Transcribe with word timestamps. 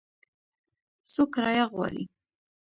څو 1.11 1.21
کرایه 1.33 1.65
غواړي؟ 1.71 2.03